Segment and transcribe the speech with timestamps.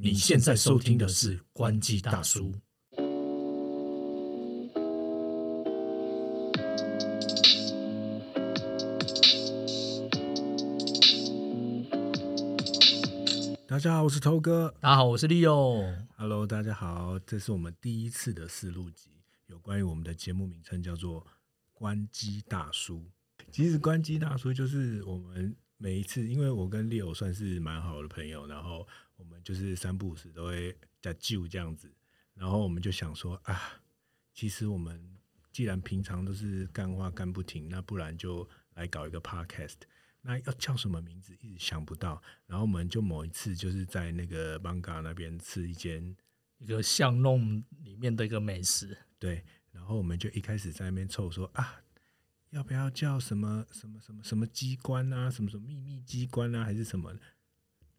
[0.00, 2.54] 你现在收听的是关机大叔。
[13.66, 14.72] 大家好，我是头哥。
[14.78, 16.06] 大家好，我是 Leo。
[16.16, 19.10] Hello，大家好，这是我们第一次的试录集，
[19.48, 21.26] 有关于我们的节目名称叫做
[21.74, 23.04] “关机大叔”。
[23.50, 28.86] 其实“关机大叔”就是我们每一次，因为我跟 Leo 算是蛮好的朋友，然后
[29.16, 31.90] 我们就是三不五时都会在救这样子，
[32.34, 33.80] 然后我们就想说啊，
[34.34, 35.16] 其实我们
[35.52, 39.76] 既然平常都是干话干不停，那不然就来搞一个 Podcast。
[40.20, 46.14] 那要叫什么名字一直想不到，然后我们就某一次就是在那个 Banga 那边吃一间
[46.58, 51.80] 一个巷弄里面的一个美食，对，然后我们就一开始在那边凑说啊，
[52.50, 57.12] 要不要叫什么什么什么什么机关啊，什么什么秘密机关啊，还是什么，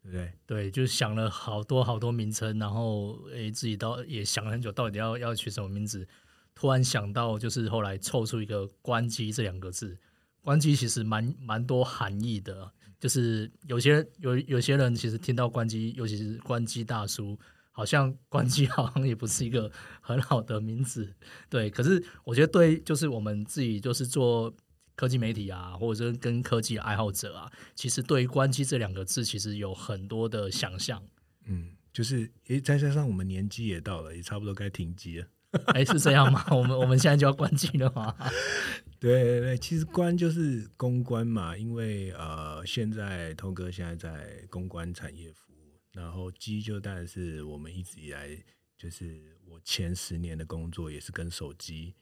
[0.02, 0.34] 对不对？
[0.45, 6.07] 对，就想了好多好多名称，然后诶自己到也想了很久，到底要要取什么名字。
[6.55, 9.98] 突然想到，就是后来凑出一个“关机”这两个字。
[10.41, 17.40] 关机其实蛮蛮多含义的，就是有些有有些人其实听到关机，尤其是关机大叔，
[17.80, 21.16] 好像 关机好像也不是一个很好的名字，
[21.49, 21.70] 对。
[21.70, 24.54] 可是我觉得对，就是我们自己就是做
[24.98, 31.02] 科技媒体啊，或者是跟科技爱好者啊，其实对于关机这两个字，其实有很多的想象。
[31.46, 35.27] 嗯，就是诶，再加上我们年纪也到了，也差不多该停机了。
[35.74, 36.46] 哎，是这样吗？
[36.52, 38.13] 我们我们现在就要关机了吗？
[39.00, 45.48] 对对对，其实关就是公关嘛，因为呃，现在通哥现在在公关产业服务，
[45.93, 48.29] 然后机就当然是我们一直以来
[48.77, 51.95] 就是我前十年的工作也是跟手机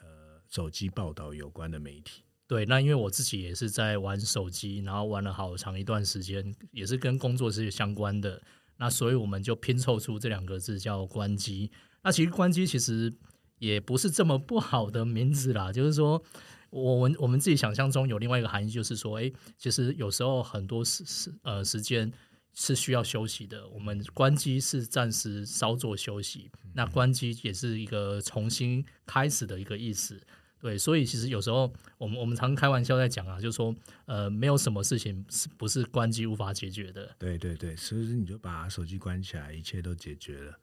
[0.00, 2.22] 呃手机报道有关的媒体。
[2.46, 8.42] 对，那因为我自己也是在玩手机，然后玩了好长一段时间，也是跟工作是相关的，
[8.76, 11.70] 那所以我们就拼凑出这两个字叫关机。
[12.02, 13.12] 那其实关机其实
[13.58, 16.22] 也不是这么不好的名字啦，就是说
[16.68, 22.12] 我们我们自己想象中有另外一个含义，就是说，哎，其实有时候很多时时呃时间
[22.54, 30.20] 是需要休息的，我们关机是暂时稍作休息，那关机也是一个重新开始的一个意思。
[30.60, 33.74] 对，所以其实有时候我们我们常开玩笑在讲啊，就是说，
[34.06, 37.14] 呃，没有什么事情是不是关机无法解决的。
[37.18, 40.54] 对对对，所以你就把手机关起来，一切都解决了。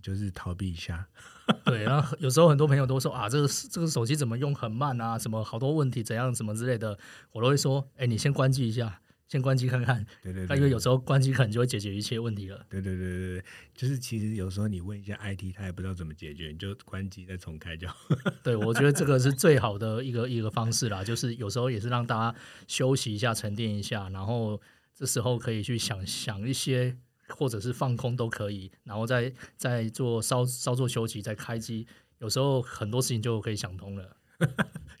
[0.00, 1.04] 就是逃避一下，
[1.66, 6.96] 对，然后有时候很多朋友都说啊，这个这个手机怎么用很慢啊，什么好多问题怎样什么之类的，
[7.32, 12.64] 我都会说，哎，你先关机一下，先关机看看，对对对，因为有时候关机可能就会解决一切问题了。
[12.68, 13.44] 对对对对对，
[13.74, 17.86] 就是其实有时候你问一下 IT，他也不知道怎么解决，你就关机再重开就。
[18.42, 24.60] 对，我觉得这个是最好的一个一个方式啦，就是有时候也是让大家休息一下、沉淀一下，然后
[24.94, 26.96] 这时候可以去想想一些。
[27.36, 31.86] 或者是放空都可以，然后再再做稍稍作休息，再开机，
[32.20, 34.16] 有时候很多事情就可以想通了。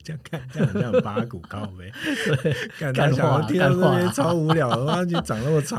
[0.08, 1.92] 这样看，这样很像八股高呗。
[2.42, 5.78] 对，干话，听到这些超无聊，的话就长那么长。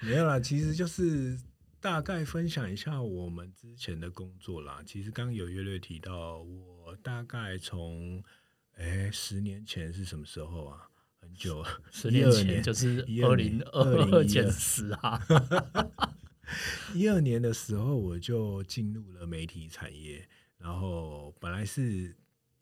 [0.00, 1.36] 没有啦，其实就是
[1.80, 4.80] 大概分享一下我们之前的工作啦。
[4.86, 8.22] 其实刚有约略提到，我大概从
[8.76, 10.88] 哎十年前是什么时候啊？
[11.20, 15.20] 很久，十年前就是二零二二减十啊。
[16.94, 20.28] 一二年的时候，我就进入了媒体产业，
[20.58, 22.14] 然后本来是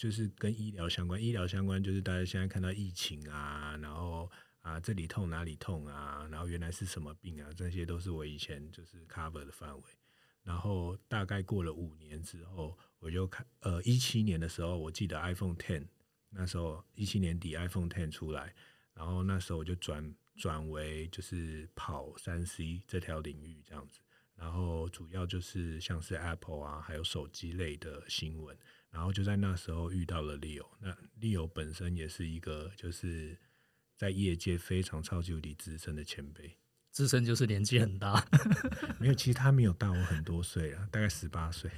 [0.02, 4.28] 就是跟医疗相关，医疗相关就是大家现在看到疫情啊，然后
[4.60, 9.82] 啊这里痛哪里痛啊，然后原来是什么病啊，这些都是我以前就是 cover 的范围。
[10.42, 15.86] 然后大概过了五年之后，我就看呃一七年的时候，我记得 iPhone Ten。
[16.30, 18.52] 那时候一七年底 iPhone Ten 出来，
[18.94, 24.00] 然后那时候我就转转为就是跑三 C 这条领域这样子，
[24.34, 28.58] 然后主要就是像是 Apple 啊，还有手机类的新闻，
[28.92, 33.38] 然后就在那时候遇到了 Leo，那 Leo 本身也是一个就是
[33.97, 36.58] 在业界非常超级无敌资深的前辈。
[36.91, 38.22] 资深就是年纪很大，
[39.00, 41.70] 没有，其实他没有大我很多岁啊，大概十八岁，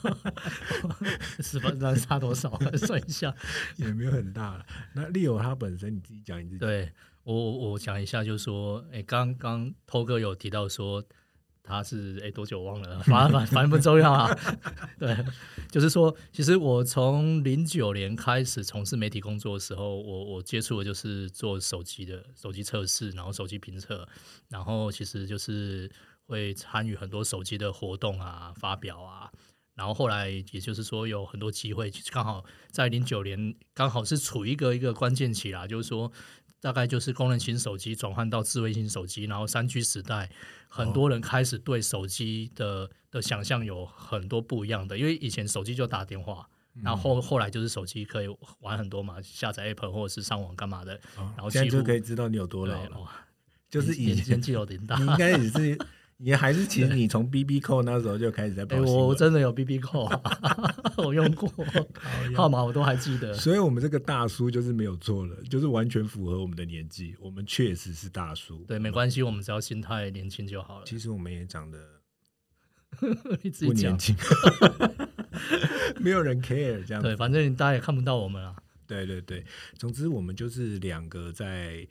[1.40, 2.58] 十八那差多少？
[2.78, 3.36] 算一下，
[3.76, 4.66] 也没有很大了。
[4.94, 6.90] 那 Leo 他本身你自己讲，你自己对
[7.24, 11.04] 我我讲一下，就是说，哎，刚刚涛哥有提到说。
[11.64, 14.36] 他是哎多久忘了， 反正反反正不重要啊。
[14.98, 15.16] 对，
[15.70, 24.06] 就是说，其实我从零九年开始从事媒体工作的时候，我我接触的就是做手机的手机测试，然后手机评测，
[24.48, 25.90] 然后其实就是
[26.26, 29.30] 会参与很多手机的活动啊、发表啊。
[29.74, 36.10] 然后后来也就是说有很多机会，刚好在零九年刚好是处一个一个关键期啦，就是说。
[36.62, 40.30] 大概就是功能型手机转换到智慧型手机，然后三 G 时代，
[40.68, 46.48] 很多人开始对手机的的想象有很多不一样的，因为以前手机就打电话，
[46.80, 48.28] 然后后来就是手机可以
[48.60, 53.00] 玩很多嘛，下载 App 或者是上网干嘛的，然后现在就可以知道你有多老了。
[53.00, 53.10] 哇，
[53.68, 55.04] 就是以年前纪有点大你。
[55.04, 55.76] 应该也是，
[56.24, 59.06] 你还是其实你从 B B 扣那时候就开始在报哎，新闻。
[59.06, 60.20] 我真的有 BB 扣、啊，
[60.98, 61.52] 我用过
[62.36, 63.34] 号码，我都还记得。
[63.34, 68.64] 所以我们这个大叔就是没有错了，就是完全符合我们的年纪，我们确实是大叔。
[68.68, 70.84] 对，没关系，我们只要心态年轻就好了。
[70.86, 71.78] 其实我们也长得
[73.66, 74.14] 不年轻，
[75.98, 77.08] 没有人 care 这样子。
[77.08, 78.54] 对，反正大家也看不到我们啊。
[78.86, 79.44] 对对对，
[79.76, 81.86] 总之我们就是两个在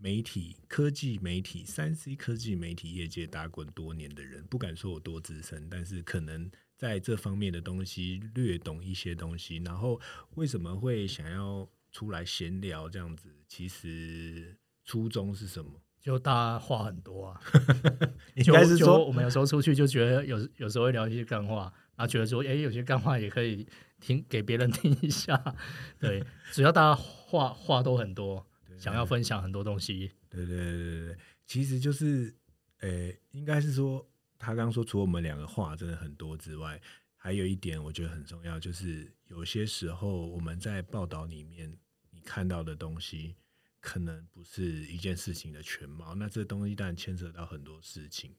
[0.00, 9.56] 媒体、科技媒体、三 C 科技媒体业界打滚多年的人，不敢说我多资深，但是可能在这方面的东西略懂一些东西。
[9.56, 10.00] 然后
[10.36, 13.28] 为什么会想要出来闲聊这样子？
[13.48, 15.72] 其实初衷是什么？
[16.00, 17.40] 就大家话很多啊，
[18.36, 23.66] 应该是说我们有时候出去就觉得有有时候会聊一些干话，然后觉得说，哎，有些干话也可以
[24.00, 25.36] 听给别人听一下。
[25.98, 28.46] 对，只要大家话话都很多，
[28.78, 30.10] 想要分享很多东西。
[30.28, 32.34] 对对对对对，其实就是，
[32.78, 34.06] 呃，应该是说，
[34.38, 36.80] 他刚刚说，除了我们两个话真的很多之外，
[37.16, 41.76] 还有一点我觉得很重要，就是有些时候我们在报道里面
[42.10, 43.34] 你看到的东西，
[43.80, 48.34] 可能不是一件事情的全貌，那这东西当然牵扯到很多事情。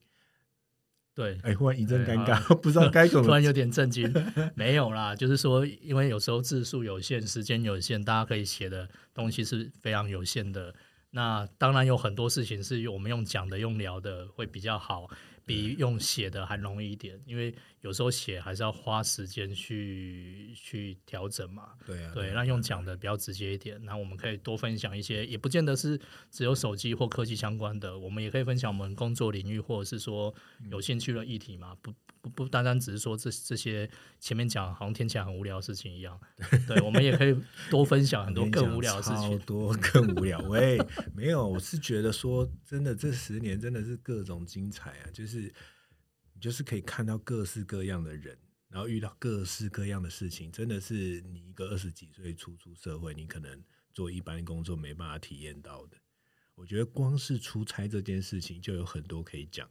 [1.19, 4.09] 对，哎，忽然一阵尴尬， 不知道该怎么 突然有点震惊。
[4.55, 10.73] 没有啦，就是说，因为有时候字数有限，时间有限，大家可以写的东西是非常有限的。
[11.11, 15.09] 那当然有很多事情是我们用讲的、用聊的会比较好，
[15.49, 17.19] 比用写的还容易一点。
[17.25, 21.69] 因为有时候写还是要花时间去去调整嘛。
[21.85, 25.99] 对啊，对，啊那用讲的比较直接一点，那我们可以多分享一些，也不见得是
[26.29, 31.91] 只有手机或科技相关的，我们也可以分享我们工作领域或者是说嗯有兴趣的议题嘛，不
[32.21, 36.19] 不不单单只是说这这些前面讲好像听起来很无聊的事情一样，
[36.67, 37.35] 对，我们也可以
[37.69, 39.39] 多分享很多更无聊的事情。
[39.39, 40.37] 多更无聊。
[40.49, 40.77] 喂，
[41.15, 48.37] 没有，我是觉得说，真的这十年真的是各种精彩啊，就是你就是可以看到各式各样的人，
[48.69, 53.63] 然后遇到各式各样的事情，真的是你一个二十几岁初出社会，你可能
[53.93, 55.97] 做一般工作没办法体验到的。
[56.55, 59.69] 我觉得光是出差这件事情就有很多可以讲。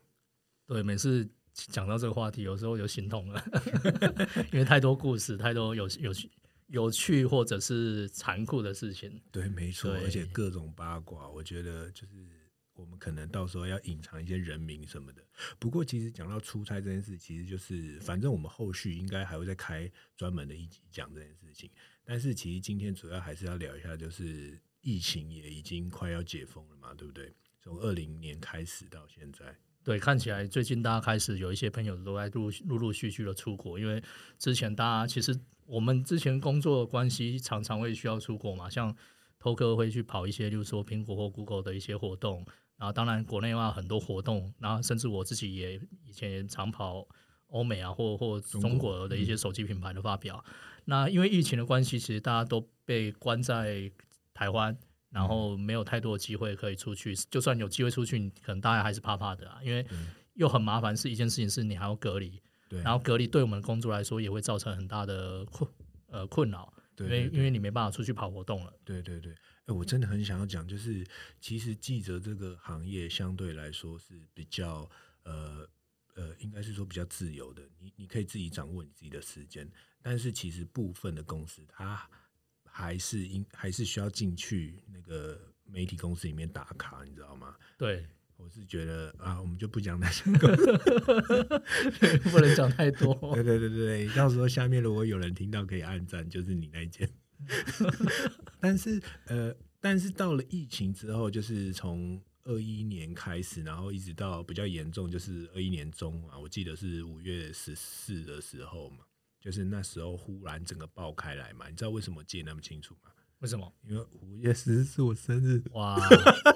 [0.66, 3.44] 对，每次讲到这个话题，有时候就心痛了，
[4.52, 6.30] 因为太多故事，太多有有趣
[6.68, 9.20] 有趣或者是残酷的事情。
[9.30, 12.26] 对，没错，而且各种八卦，我觉得就是
[12.78, 15.22] 我们可能到时候要隐藏一些人名什么的。
[15.58, 21.70] 不过，其实讲到出差这件事，其实就是反正我们后续应该还会再开专门的一集讲这件事情。
[22.04, 27.34] 但是，其实今天主要还是要聊一下，就是疫情也已经快要解封了嘛，对不对？
[27.60, 34.02] 从二零年开始到现在，对，看起来最近大家开始有一些朋友都在陆陆陆续续的出国，因为
[34.38, 38.96] 之前大家其实我们之前工作的关系，常常会需要出国嘛，像
[39.38, 42.46] 偷哥会去跑一些，例如说苹果或 Google 的一些活动，
[42.78, 47.06] 然后当然国内外很多活动，然后甚至我自己也以前也常跑
[47.48, 50.42] 欧美啊，或或中中国国的一些手机品牌的发表。
[50.86, 53.92] 那因为疫情的关系，其实大家都被关在
[54.32, 54.74] 台湾。
[55.10, 59.84] 然后没有太多的机会可以出去，就算有机会出去，你可能大家还是怕怕的啊，因为
[60.34, 62.38] 又很麻烦，是一件事情是你还要隔离，
[62.68, 65.70] 对，然后隔离对我们的工作来说也会造成很大的困
[66.08, 66.70] 呃困扰，
[67.06, 68.72] 对因为对因为你没办法出去跑活动了。
[68.84, 69.32] 对对对，
[69.66, 71.06] 哎，我真的很想要讲，就是
[71.40, 74.90] 其实记者这个行业相对来说是比较
[75.22, 75.68] 呃
[76.14, 79.70] 呃，应该是说比较自由的，你你可以自己掌握你自己的时间，
[80.02, 82.08] 但是其实部分的公司它
[82.64, 87.56] 还是应还是需要进去那个媒体公司里面打卡，你知道吗？
[87.76, 88.06] 对，
[88.38, 90.22] 我是觉得啊，我们就不讲那些。
[92.30, 93.12] 不能讲太多。
[93.34, 97.08] 对对对对，到时候下面如果有人听到可以按赞，就是你那一件。
[98.60, 108.98] 但是呃，但是到了疫情之后，就是从二一年开始，然后一直到比较严重，就是二一年中啊，我记得是五月十四的时候嘛，
[109.40, 111.68] 就是那时候忽然整个爆开来嘛。
[111.68, 113.10] 你知道为什么记得那么清楚吗？
[113.40, 113.72] 为什么？
[113.88, 115.96] 因为五月十四是我生日，哇，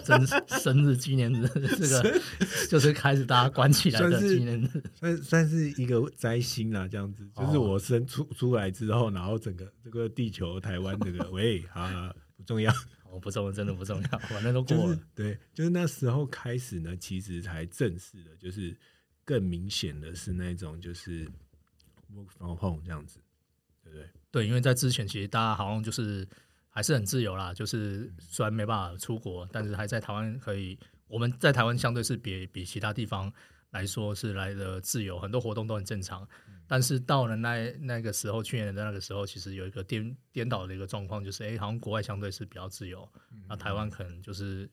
[0.04, 1.46] 真是生日纪念日，
[1.78, 2.20] 这个
[2.68, 4.82] 就是开始大家关起来的纪念日。
[4.94, 12.72] 算算是一个灾星啦，这样子，就是哦我生出出来之后，然后整个这个地球、台湾这个，喂 啊，不重要，
[13.04, 14.98] 哦，不重要，真的不重要，反正都就是过了。
[15.14, 18.76] 对，就是那时候开始呢，其实才正式的，就是
[19.24, 21.24] 更明显的是那种就是
[22.12, 23.20] work from home 这样子，
[23.84, 24.08] 对不对？
[24.32, 26.26] 对，因为在之前其实大家好像就是
[26.72, 27.54] 还是很自由啦。
[27.54, 30.76] 就是虽然没办法出国，但是还在台湾可以。
[31.06, 33.30] 我们在台湾相对是比比其他地方
[33.70, 36.26] 来说是来的自由，很多活动都很正常。
[36.66, 43.06] 但是到了那那个时候，去年的那个时候，其实有一个颠颠倒的一个状况，就是哎，好像国外相对是比较自由，
[43.46, 44.66] 那台湾可能就是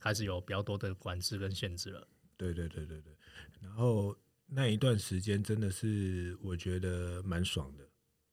[0.00, 2.04] 开始有比较多的管制跟限制了。
[2.36, 3.16] 对对对对对。
[3.60, 7.88] 然后那一段时间真的是我觉得蛮爽的。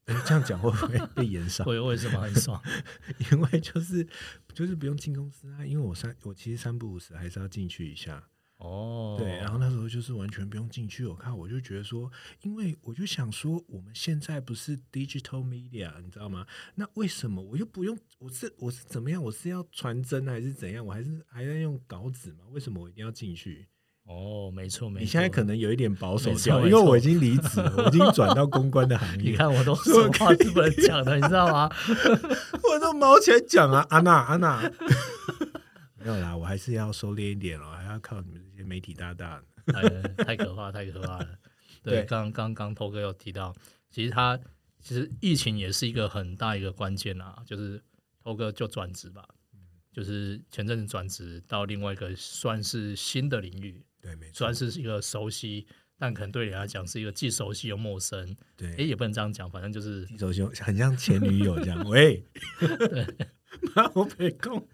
[0.06, 1.66] 这样讲会不会 被延上？
[1.66, 2.62] 会为什么很爽？
[3.32, 4.06] 因为就是
[4.54, 8.28] 就是不用进公司啊，因为我三我其实三不五时还是要进去一下。
[8.58, 11.04] 哦，对，然后那时候就是完全不用进去。
[11.08, 16.46] 我看我就觉得说，因为我就想说，我们现在不是 digital media，你知道吗？
[16.76, 17.98] 那为什么我又不用？
[18.20, 19.24] 我是我是怎么样？
[19.24, 20.86] 我是要传真还是怎样？
[20.86, 22.46] 我还是还在用稿纸吗？
[22.52, 23.68] 为什么我一定要进去？
[24.12, 25.00] 哦，没错，没错。
[25.00, 29.32] 你现在可能有一点保守掉，因为我已经离职了，我已经转到公关的行业。
[29.32, 31.70] 你看，我都 说话是不能讲的，你知道吗？
[32.70, 34.62] 我都毛起来讲啊，安娜，安娜。
[36.04, 39.42] 没有啦，我还是要收敛一点哦，还要靠你们这些媒体大大。
[39.68, 39.82] 哎，
[40.26, 41.28] 太可怕，太可怕了。
[41.84, 43.56] 对，刚刚刚头哥有提到，
[43.90, 44.38] 其实他
[44.82, 47.82] 其实疫情也是一个很大一个关键啊，就是
[48.24, 49.24] 头哥就转职吧，
[49.94, 55.68] 就是前阵子转职到另外一个算是新的领域，对，没错，算是一个熟悉，
[55.98, 58.36] 但可能对你来讲是一个既熟悉又陌生。
[58.56, 61.84] 对，哎，也不能这样讲，反正就是既熟悉，很像前女友这样。
[61.88, 62.24] 喂
[62.60, 63.28] 对。
[63.94, 64.66] 我被控，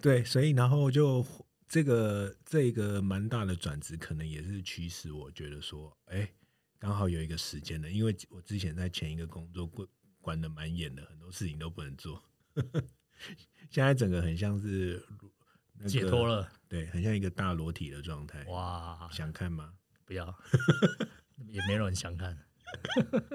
[0.00, 1.24] 对，所以然后就
[1.68, 6.28] 这个这个蛮大的转职，可能也是驱使我觉得说，哎，
[6.78, 9.88] 刚好有一个时间的，因为我之前在前一个工作管
[10.20, 12.22] 管的蛮严的，很多事情都不能做，
[13.70, 15.02] 现在整个很像是
[15.86, 18.44] 解脱了，对，很像一个大裸体的状态。
[18.44, 19.74] 哇，想看吗？
[20.04, 20.34] 不要，
[21.46, 22.38] 也没人想看。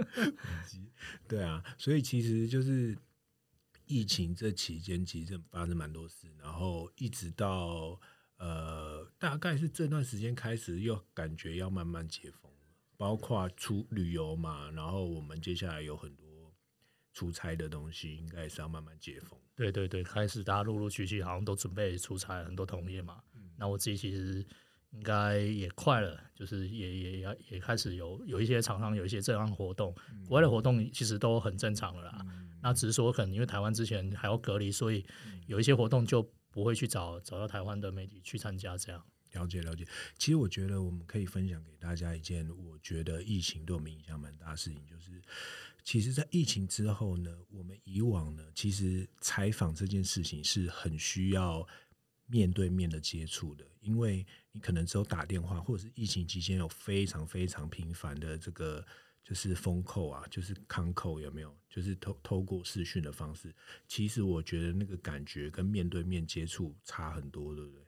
[1.27, 2.97] 对啊，所以其实就是。
[3.87, 8.01] 疫情这期间其实发生蛮多事，然后一直到
[8.37, 12.51] 呃，大概是这段时间开始，又感觉要慢慢解封
[12.97, 16.24] 包括出旅游嘛，然后我们接下来有很多
[17.15, 19.39] 出差的东西，应该是要慢慢解封。
[19.55, 23.19] 对对对，开始大家陆陆续续好像都准备出差，很多同业嘛。
[23.57, 24.45] 那我自己其实
[24.91, 29.95] 应该也快了，就是也也也也开始有有一些厂商有一些这样活动，
[30.27, 32.25] 国外的活动其实都很正常了啦。
[32.61, 35.05] 那只是说，可能因为台湾之前还要隔离，所以
[35.47, 38.77] 有一些活动就不会去找找到台湾的媒体去参加。
[38.77, 39.01] 这样
[39.35, 39.85] 了解了解。
[40.17, 45.21] 其实我觉得我们可以分享给大家一件，我觉得疫情对我们影响蛮大的事情，就是
[45.83, 51.67] 其实，在疫情之后呢，我们以往呢，其实采访这件事情是很需要
[52.25, 58.83] 面对面的接触的，因为你可能只有打电话，或者是疫情期间有非常非常频繁的这个。
[59.27, 61.51] 就是封扣啊，就是康扣有没有？
[61.67, 63.51] 就是透透过视讯的方式，
[63.87, 67.81] 其实我觉得那个感觉跟面对面接触差很多，对不对？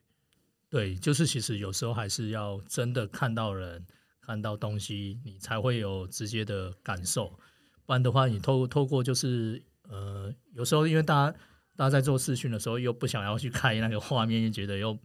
[0.69, 3.85] 对，就是其实有时候还是要真的看到人、
[4.21, 7.39] 看到东西，你才会有直接的感受。
[7.85, 11.37] 不然的话，你透透过就是呃，有时候因为大家
[11.75, 14.97] 大家在做视讯的时候，又不想要去看那个画面，又觉得又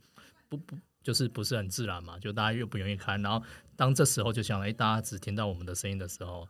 [0.49, 0.77] 不不。
[1.03, 6.49] 就是不是很自然嘛，就大家又不愿意看，然后当这时候就想，哎，大家只听到我们的声音的时候，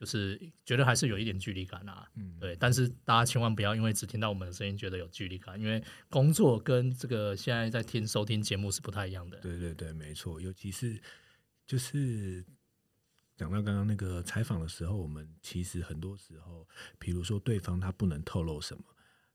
[0.00, 2.56] 就是觉得还是有一点距离感啊，嗯，对。
[2.56, 9.38] 但是大家千万不要因为只听到我们的声音觉得有距离感，因为工作跟这个现在在听收听节目是不太一样的。
[9.40, 10.40] 对对对，没错。
[10.40, 10.98] 尤其是
[11.66, 12.42] 就是
[13.36, 16.66] 讲到刚刚那个采访的时候，我们其实很多时候，
[16.98, 18.82] 比如说对方他不能透露什么。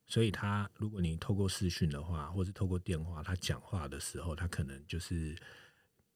[0.08, 5.36] 所以他，如果你透过视讯的话，或是透过电话，他讲话的时候，他可能就是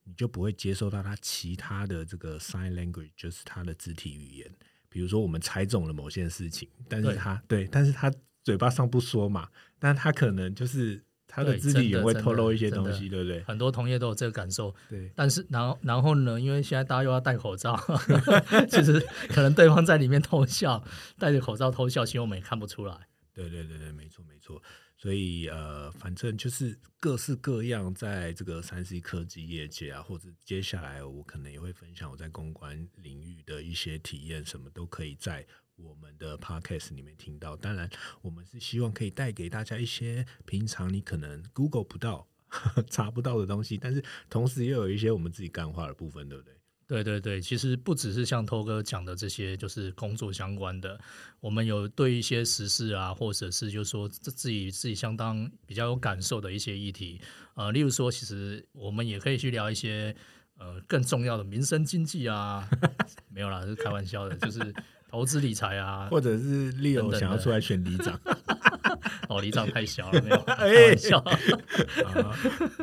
[0.09, 4.51] 你就不会接受到他其他的这个 sign language，就是他的肢体语言。
[4.89, 8.11] 比如说，我们猜中了某件事情，但是他对，但是他
[8.43, 9.47] 嘴巴上不说嘛，
[9.77, 13.43] 但他可能就是他的肢体语言会透露一些东西，对不对？
[13.43, 14.73] 很多同业都有这个感受。
[14.89, 17.79] 对，但是然后然后呢，因为现在大家又要戴口罩，
[18.67, 20.83] 其实可能对方在里面偷笑，
[21.19, 23.08] 戴着口罩偷笑，其实我们也看不出来。
[23.47, 24.61] 对对对对，没错没错，
[24.97, 37.55] 所以呃，反正就是各式各样，在这个三 C 科技业界啊，或者接下来我可能也会分享我在公关领域的一些体验，什么都可以在我们的 Podcast 里面听到。
[37.55, 37.89] 当然，
[38.21, 42.27] 我们是希望可以带给大家一些平常你可能 Google 不到、
[42.91, 46.58] 查不到的东西，但是同时又有一些我们自己干化的部分，对不对？
[46.89, 50.99] 对对对，其实不只是像涛哥讲的这些，就是工作相关的。
[51.39, 57.21] 我们有对一些时事啊，或者是就是说自己自己相当比较有感受的一些议题，
[57.53, 60.15] 呃，例如说，其实我们也可以去聊一些
[60.57, 62.67] 呃更重要的民生经济啊，
[63.29, 64.73] 没有啦，是开玩笑的，就是
[65.11, 68.19] 投资理财啊，或者是等的想要出来选里长
[69.29, 71.17] 哦，你长太小了，没有， 开哎玩笑。
[72.05, 72.35] 啊，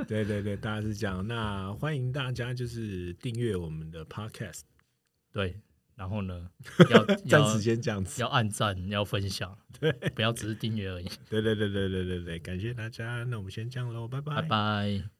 [0.06, 1.26] 对对对，大家是这样。
[1.26, 4.60] 那欢迎大家就是订阅我们的 Podcast，
[5.32, 5.60] 对，
[5.94, 6.48] 然后呢，
[6.90, 8.20] 要要暂时先这样子。
[8.20, 11.08] 要按赞，要分享，对不要只是订阅而已。
[11.28, 15.15] 对对对对对对对，感谢大家，那我们先这样喽，拜拜拜。